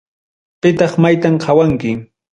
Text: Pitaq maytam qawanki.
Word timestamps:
Pitaq 0.61 0.93
maytam 1.05 1.35
qawanki. 1.45 1.91